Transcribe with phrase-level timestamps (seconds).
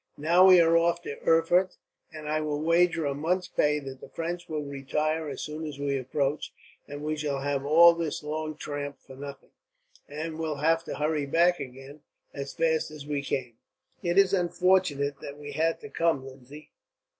[0.17, 1.77] Now we are off to Erfurt,
[2.11, 5.77] and I will wager a month's pay that the French will retire, as soon as
[5.77, 6.51] we approach;
[6.87, 9.51] and we shall have all this long tramp for nothing,
[10.09, 12.01] and will have to hurry back again,
[12.33, 13.57] as fast as we came."
[14.01, 16.71] "It is unfortunate that we had to come, Lindsay.